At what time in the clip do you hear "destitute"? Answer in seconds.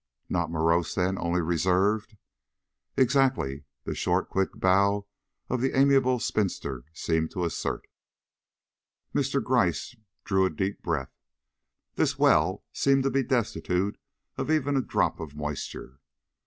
13.21-13.99